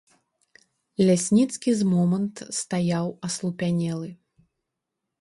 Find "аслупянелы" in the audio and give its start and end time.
3.31-4.09